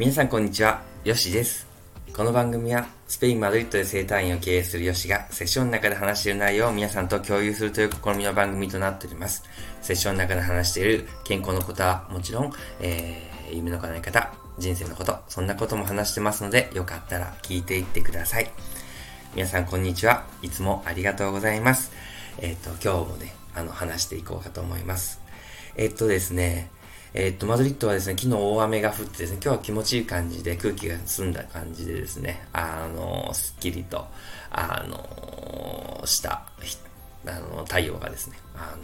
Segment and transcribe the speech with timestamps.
[0.00, 1.66] 皆さんこんにちは、ヨシです。
[2.16, 9.44] この番組はスペイン・マドリッドで生態院を経営するヨシがセッションの中で話している内容を皆さんと共有するという試みの番組となっております。
[9.82, 18.50] セッションの中で話している健康のことはもちろん、えー、夢の叶え方、人生のこと、そんなことも話してますので、よかったら聞いていってください。
[19.34, 20.24] 皆さんこんにちは。
[20.40, 21.92] いつもありがとうございます。
[22.38, 25.20] えっ、ー、と、今日もね、あの、話していこうかと思います。
[25.76, 26.70] えっ、ー、とですね、
[27.12, 34.06] え、っと、マドリッドはですね、昨日大雨が降ってですね、今日は気持ちいい感じで空気が澄んだ感じでですね、あの、すっきりと、
[34.50, 36.42] あの、した、
[37.26, 38.76] あの、太陽がですね、あ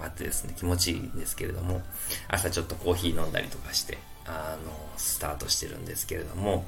[0.00, 1.80] の、あってですね、気持ちいいんですけれども、
[2.28, 6.64] 朝ちょっとコーヒー飲んだりとかして、あの、スタートしてるんですけれども、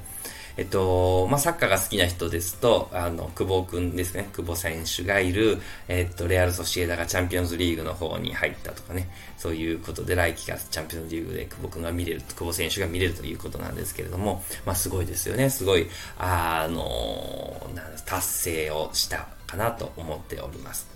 [0.57, 5.59] えっと、まあ、サッカーが好きな人ですと、あの、久保くんですね、久保選手がいる、
[5.89, 17.69] えっと、レアル・ソシエダがチャンピオンズリーグの方に入ったとかね、そういうことで来季がチャンピオンズリーグで久保くんが見れる、久保選手が見れるということなんですけれども、まあ、すごいですよね、すごい、あの、
[18.05, 20.94] 達成をしたかなと思っております。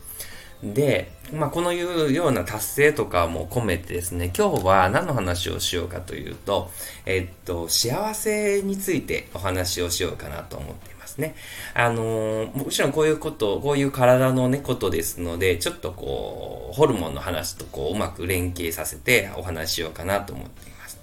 [0.63, 6.69] で、まあ、このいうような達成とかも込めてですね、今日は何の話をしようかというと、
[7.05, 11.35] えっと、幸せについてお話をしようかなと思っていますね。
[11.73, 20.99] あのー、もちろんこういうこと、こういう体のね、ことですので、ちょっとこう、ホルモンの話とこう、うまく連携させてお話ししようかなと思っています。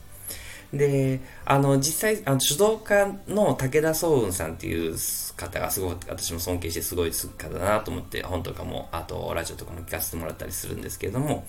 [0.75, 4.97] で、あの、実際、あの、主導家の武田総雲さんっていう
[5.37, 11.47] 方がすごく私も尊敬してすごい方だなと思って本とかもあとラジオとかも聞かせてもらったりするんですけれども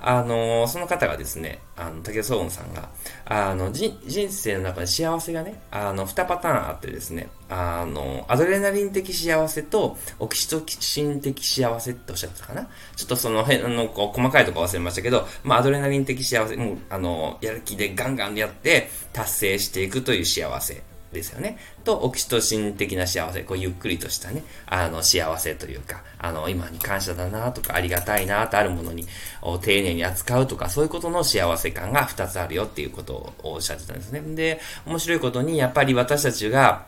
[0.00, 2.88] あのその方がですねあの武田総雲さんが
[3.26, 3.92] あの人
[4.30, 12.68] 生の中で幸せがねあの2パターンあってですねあのアドレナリン的幸せとオキシトキシン的幸せっておっしゃってたかな？
[12.96, 20.82] ちょっとその辺のこう細かいとこ忘れましたけど、まあ、アドレナリン的幸せもうあのやる気でガンガンやって達成していくという幸せ
[21.14, 21.56] ですよね。
[21.84, 29.06] と、オキシトシン的な幸せ、こう、ゆっくりとしたね、あの、幸せというか、あの、今に感謝だなとか、ありがたいなとあるものに、
[29.62, 34.20] 丁寧に扱うとか、そういうことの幸せ感が2つあるよっていうことをおっしゃってたんですね。
[34.34, 36.86] で、面白いことに、やっぱり私たちが、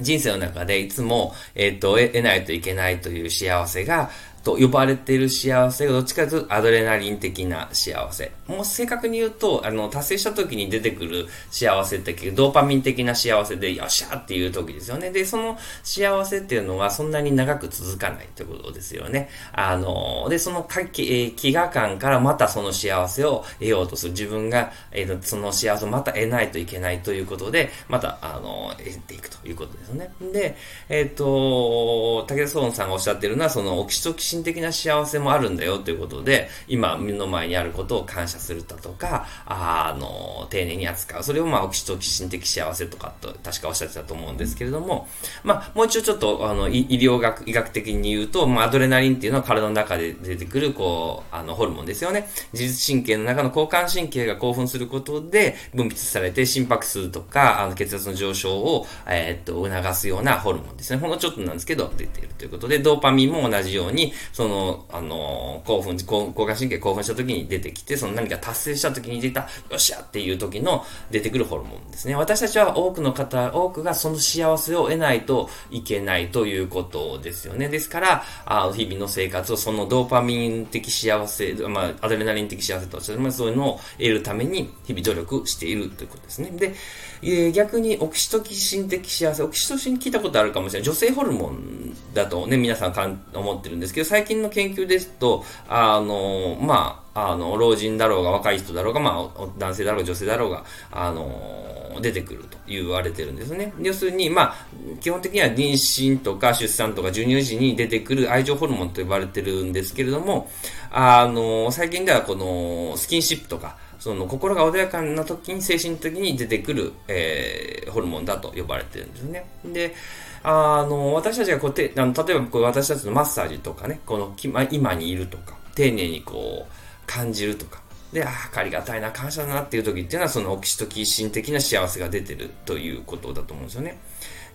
[0.00, 4.10] 人生の中でいつも、えっ、ー、と、得ないといけないという幸せが、
[4.48, 8.32] と呼ばれている幸せがどっちかというとアドレナリン的な幸せ。
[8.46, 15.10] もう正確に言うと、あの、達成した時に出てくる幸せってドーパミン的な幸せで、よっしゃっていう時ですよね。
[15.10, 19.28] で、その幸せっていうのはそんなに長く続かないということですよね。
[19.52, 24.12] あの、で、その気、えー、飢餓感からまたその幸せを得ようとする。
[24.12, 30.10] 自分が、えー、その幸せをまた得ないといけないということで、また、あの、得ていくということですよね。
[30.32, 30.56] で、
[30.88, 41.22] えっ、ー、と、武田総さんがおっしゃってるのは、そのオキシトキシン的な幸せもあるんだよということで、今目の前にあることを感謝するだとか、あの、丁寧に扱う。
[41.22, 45.08] それをまあ、オキシトキシン的幸せとかと、確かおっしゃってたと思うんですけれども、
[45.42, 52.28] まあ、もう一度ちょっと、あの、医療学、医学的に言うと、まあ、アドレナリンっていうのは体の中で出てくる、こう、あの、ホルモンですよね。
[52.52, 60.98] 自律神経の中の交感神経が興奮することで分泌されて、心拍数とか、あの、血圧の上昇を、えー、っと、促すようなホルモンですね。
[60.98, 72.14] ほんのちょっとなんですけど、出ているということで、ドーパミンも同じように、その、あの、興奮、交感神経興奮した時に出てきて、その何か達成した時に出た、よっしゃっていう時の出てくるホルモンですね。
[72.14, 77.68] 私たちは多くの方、多くがその幸せを得ないといけないということですよね。
[77.68, 86.50] ですから、あ日々の生活をそのドーパミン的幸せ、まあ、アドレナリン的幸せとして、そういうのを得るために日々努力しているということですね。
[86.50, 86.74] で、
[87.22, 90.86] えー、逆にオキシトキシン的幸せ、オキシトシン聞いたことあるかもしれない。
[90.86, 103.72] 女性ホルモンだとね、皆さんかん思ってるんですけど、最近の研究ですと、あの、まあ、あの、老人だろうが若い人だろうが、まあ、男性だろうが女性だろうが、あの、出てくると言われてるんですね。
[103.80, 104.56] 要するに、まあ、
[105.00, 110.50] 基本的には妊娠とか出産とか授乳時に出てくる愛情ホルモンと呼ばれてるんですけれども、
[110.90, 119.44] あの、最近ではこのスキンシップとか、その心が穏やかな時に精神的に出てくる、えー、ホルモンだと呼ばれてるんですね。
[119.64, 119.94] で、
[120.42, 124.34] あの、私たちがこうて、あの例えばこう私たちのマッサージとかね、この
[124.70, 126.72] 今にいるとか、丁寧にこう
[127.06, 127.80] 感じるとか、
[128.12, 133.98] で、ああ、ありがたいな、感謝だなっていう時っていうのは、そのオキシトキシン的な幸せが出てるということだと思うんですよね。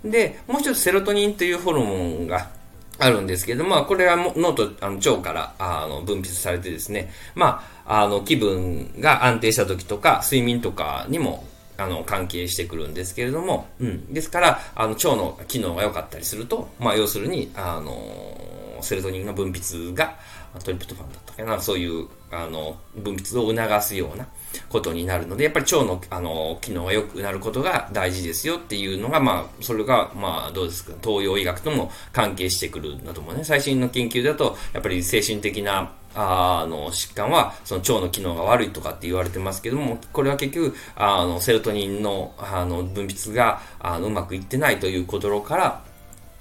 [0.03, 2.49] で、もう一つセロトニンというホルモンが
[2.99, 11.45] あるんですけど、まあ、これは脳とあの腸からあの分泌されてですね、まあ、あの気分が安定した時とか、睡眠とかにも
[11.77, 17.93] あの関係してくるんですけれども、うん、ですから、あの腸の機能が良かったりすると、まあ、要するに、あの
[18.81, 20.17] セロトニンの分泌が、
[20.63, 24.27] トリプトファンだったかな、そういう、あの、分泌を促すような
[24.69, 33.43] ことになるので、やっぱり腸の、あの、機能が良くなることが大事ですよっていうのが、まあ、それが、まあ、どうですか、東洋医学とも関係してくるんだと思うね。
[33.43, 45.81] 最新の研究だと、やっぱり精神的な、あの、疾患は、その腸の機能が悪いとかって言われてますけども、これは結局、あの、セロトニンの、あの、分泌が、あの、うまくいってないということから、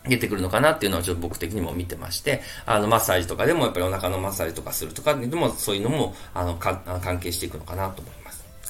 [0.04, 8.21] 出てくるのかなっていうのはちょっと僕的にも見てまして、あの、マッサージとかでもやっぱりお腹のマッサージとかするとかでもそういうのも、あの、か関係していくのかなと思います。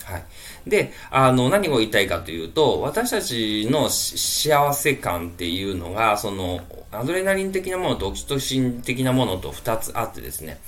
[0.05, 0.25] はい。
[0.67, 6.61] で、あの、何を言いたいかというと、私たちの幸せ感っていうのが、その、
[6.93, 10.61] アドレナリン的なものとオキシトシン的なものと2つあってですね。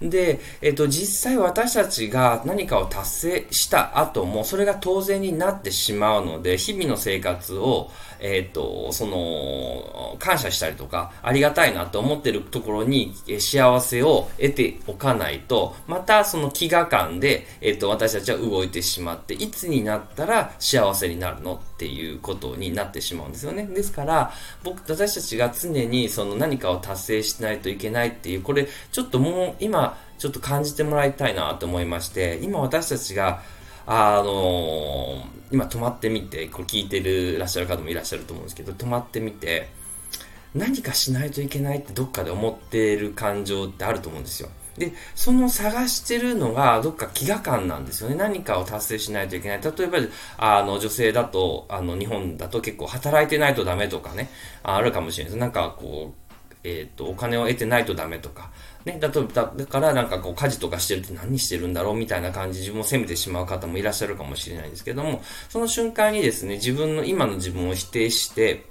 [0.00, 7.90] で、えっと、実際私たちが何かを達成した後も、それが当然になってしまうので、日々の生活を、
[8.20, 23.64] えっと、その、感謝したりとか、ありがたいなと思ってるところに、幸せを得ておかないと、またその飢餓感で、えっと、私たちは動いててしまって、いつになったら幸せになるのっていうことになってしまうんですよね。
[23.66, 24.32] ですから、
[24.62, 33.42] 僕、私たちが常にその何かを達成しないといけないっていう、これ、ちょっともう今、ちょっと感じてもらいたいなと思いまして、今私たちが、
[33.86, 39.70] あのー、今止まってみて、これ聞いてるらっしゃる方もいらっしゃると思うんですけど、止まってみて、
[40.54, 44.50] 何かしないといけないってどっかで思ってる感情ってあると思うんですよ。
[44.78, 48.14] で、その探してるのがどっか飢餓感なんですよね。
[48.14, 49.60] 何かを達成しないといけない。
[49.62, 49.98] 例えば、
[50.36, 54.30] あの、女性だと、あの、日本だと結構働いてないとダメとかね、
[54.62, 55.40] あるかもしれないです。
[55.40, 56.28] なんかこう、
[56.64, 58.50] えっ、ー、と、お金を得てないとダメとか、
[58.84, 61.94] ね、だと、だだからなんかこう家事とかしてるって何してるんだろう？
[61.94, 68.64] みたいな感じ自分を責めてしまう方もいらっしゃるかもしれないんですけども、その瞬間にですね、自分の今の自分を否定して、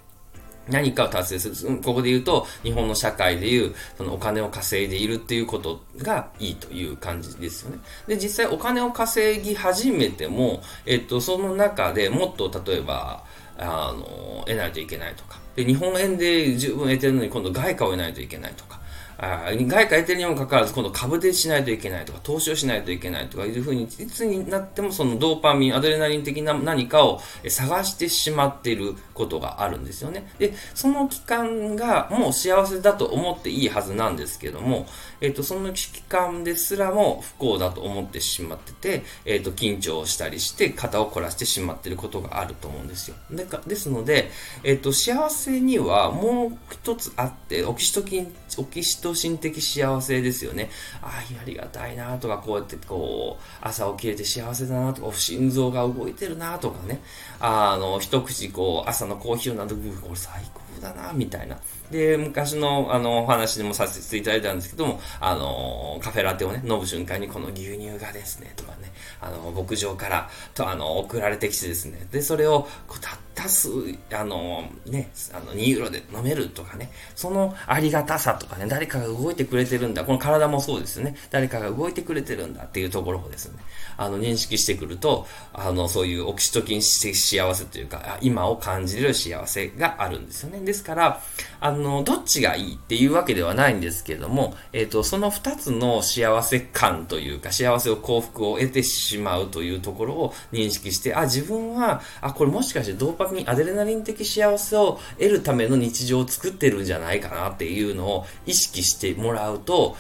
[0.70, 1.78] 何かを達成する。
[1.78, 7.80] ここで言うと、日本の社会でいう、そのお金を稼いでいるっていうことがいいという感じですよね。
[8.08, 13.24] で、実際お金を稼ぎ始めても、えっと、その中でもっと例えば、
[13.58, 15.40] あの、得ないといけないとか。
[15.56, 18.77] で、日本円で十分得てるのに今度外貨を得ないといけないとか。
[19.20, 30.32] あ外貨得てるにもかかわらず、今度株でしないといけないとか、投資をしないといけないとかいうふうに、いつになってもそのドーパミン、アドレナリン的な何かを探してしまっていることがあるんですよね。
[30.38, 34.86] で、その期間がもう幸せだと思っていいはずなんですけども、
[35.20, 43.16] えっ、ー、と、その期間ですらも不幸だと思ってしまってて、えっ、ー、と、緊張したりして肩を凝らしてしまっていることがあると思うんですよ。
[43.32, 44.30] でかですので、
[44.64, 50.70] えっ、ー、と、幸せにはもう一つあって、オキシトキン、オキシトシン的幸せですよね。
[51.02, 57.02] ああ、ありがたいなとか、こうやってこう、朝起きれて幸せだなとか、心臓が動いてるなとかね。
[57.40, 61.58] あの、一口こう、朝のコーヒーを飲んで、これ最高だなみたいな。
[61.92, 73.70] で、昔の、あの、お話でもさせていただいたんですけども、あの、カフェラテをね、飲む瞬間にこの牛乳がですね、とかね、あの、牧場から、と、あの、送られてきてですね、で、それを、こう、たったす、
[74.12, 83.60] あの、ね、あの、2ユーロで飲めるとかね、そのありがたさとかね、誰かが動いてくれてるんだ、この体もそうですね、誰かが動いてくれてるんだっていうところをですね、
[83.96, 87.14] あの、認識してくると、あの、そういうオキシトキン幸
[87.54, 90.60] せというか、今を感じる幸せがあるんですよね。
[90.62, 91.22] ですから、
[91.60, 109.96] あの、どっちがいいっていうわけではないんですけれども、えっ、ー、と、その二つの幸せ感というか、幸せを幸福を得てしまうというところを認識して、あ、自分は、あ、これもしかしてドーパミン、アデレナリン的幸せを得るための日常を作ってるんじゃないかなっていうのを意識してもらうと、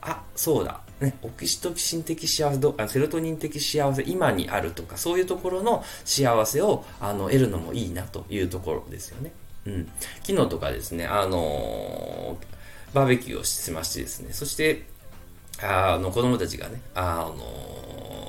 [0.00, 0.80] あ、そうだ。
[1.00, 9.32] ね、オキシトキシン的幸せ、セロトニン的幸せ、今にあるとか、そういうところの幸せをあの得るのもいいなというところですよね。
[9.66, 9.90] うん。
[10.22, 14.84] 昨日とかですね、あのー、バーベキューをしてましてですね、そして、
[15.62, 18.19] あの、子供たちがね、あのー、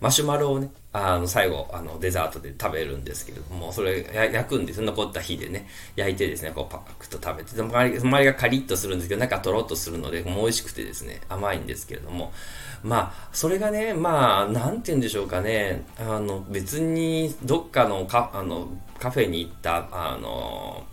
[0.00, 4.80] マシュマロをね、あの、最後、あの、デザートで食べるんですけれども、それ焼くんです。
[4.80, 12.32] 残った火でね、焼いてですね、こうパクッと食べて、周り周りがカリッとするんですけど、中とろっとするので、もう美味しくてですね、甘いんですけれども、
[12.82, 20.86] まあ、それがね、まあ、なんて言うんでしょうかね、あの、別に、どっかのか、あの、カフェに行った、あの、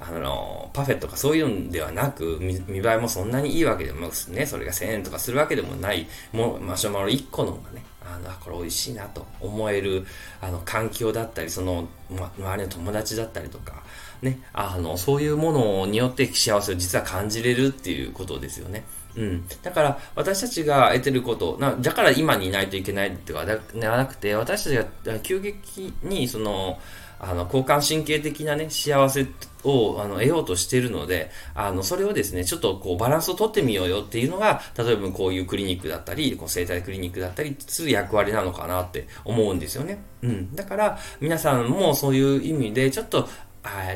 [0.00, 7.84] あの、パフェとかそういうんではなく、見栄えもそんなにいいわけでもね、それが1000円とかするわけでもない、もうマシュマロ1個のがね、
[8.14, 10.06] あの、これ美味しいなと思える、
[10.40, 13.82] あの、環境だったり、その、ま、周りの友達だったりとか、
[14.22, 18.84] ね、あの、そういうものによって幸せを実は感じれるっていうことですよね。
[19.16, 19.48] うん。
[19.62, 26.78] だから、私たちが得てること、なだから今にいないといけないってはなくて、私たちが急激に、その、
[27.22, 29.26] あの、交感神経的なね、幸せ
[29.62, 40.02] をあの得ようとしているので、あの、それをですね、ちょっとこうバランスをとってみようよっていうのが、例えばこういうクリニックだったり、こう生態クリニックだったりする役割なのかなって思うんですよね。
[40.22, 40.54] うん。
[40.54, 43.28] だから、皆さんもそういう意味で、ちょっと、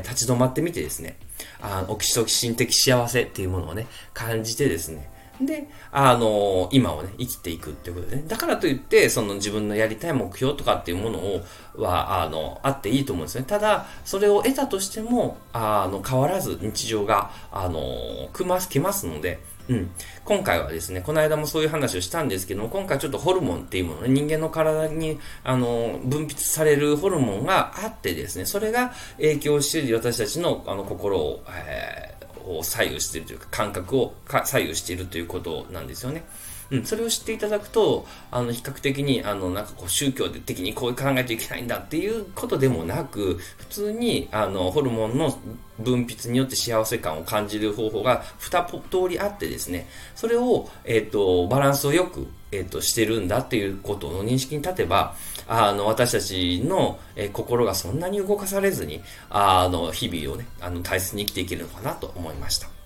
[0.03, 1.17] 立ち止まってみてですね、
[1.59, 5.09] あの、オキシトキシン的幸せっていうものをね、感じてですね、
[5.41, 8.23] で、あの、今をね、生きていくっていうことでね。
[8.27, 11.41] だからといって、その自分のやりたい目標とかっていうものを、
[11.75, 13.45] は、あの、あっていいと思うんですね。
[13.47, 19.39] ただ、それを得たとしても、あの、変わらず日常が、あの、来ます、来ますので、
[19.69, 19.91] うん。
[20.23, 32.16] 今回はですね、この間もそういう話をしたんですけども、今回ちょっとホルモンっていうものね、人間の体に、あの、分泌されるホルモンがあってですね、それが影響している私たちの、あの、心を、えー
[32.47, 34.13] を左右しているというか、感覚を
[34.45, 36.23] 左右しているということなんですよね。
[36.69, 45.37] うん、それを知っていただくと、あの、比較的に、あの、なんかこう、宗教的にこう考えていけないんだっていうことでもなく、普通に、あの、ホルモンの
[45.79, 55.15] 分泌によって幸せ感を感じる方法が二通りあってですね、それを、えっ、ー、と、バランスをよく、えっ、と、してるんだっていうことの認識に立てば、
[55.47, 62.76] あの、私たちの、えー、心がそんなに動かされずに、あの、日々をね、あの、大切に生きていけるのかなと思いました。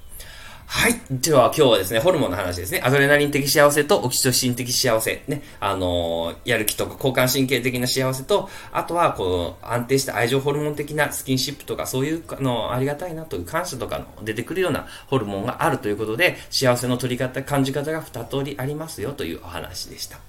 [0.73, 1.01] はい。
[1.11, 2.81] では今日はですね、ホルモンの話ですね。
[2.81, 5.21] アドレナリン的幸せとオキシトシン的幸せ。
[5.27, 5.43] ね。
[5.59, 20.19] あのー、やる気とか交感神経的な幸せと、あとは、こう、安定した愛情ホルモン的なスキンシップとか、そういう、あの、ありがたいなという感謝とかの出てくるようなホルモンがあるということで、幸せの取り方、感じ方が二通りありますよというお話でした。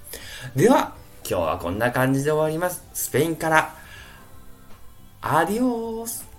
[0.57, 0.93] では、
[1.25, 2.83] 今日はこんな感じで終わります。
[2.93, 3.73] スペインから、
[5.21, 6.33] アディオース